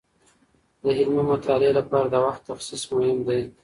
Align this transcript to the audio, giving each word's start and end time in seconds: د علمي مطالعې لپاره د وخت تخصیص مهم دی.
د 0.81 0.83
علمي 0.97 1.23
مطالعې 1.31 1.71
لپاره 1.79 2.07
د 2.09 2.15
وخت 2.25 2.41
تخصیص 2.49 2.83
مهم 2.93 3.17
دی. 3.27 3.41